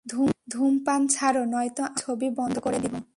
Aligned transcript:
ধূমপান 0.51 1.07
ছাড়ো, 1.07 1.45
নয়ত 1.45 1.79
আমি 1.81 1.95
ছবি 1.97 2.27
বন্ধ 2.29 2.55
করে 2.59 2.79
দিবো! 2.79 3.01